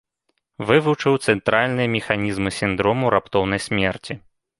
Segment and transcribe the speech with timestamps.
[0.69, 4.13] Вывучыў цэнтральныя механізмы сіндрому раптоўнай смерці.